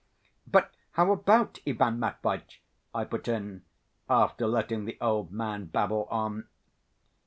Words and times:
"But 0.47 0.71
how 0.93 1.11
about 1.11 1.59
Ivan 1.67 1.99
Matveitch?" 1.99 2.59
I 2.91 3.03
put 3.05 3.27
in, 3.27 3.61
after 4.09 4.47
letting 4.47 4.85
the 4.85 4.97
old 4.99 5.31
man 5.31 5.65
babble 5.65 6.05
on. 6.09 6.47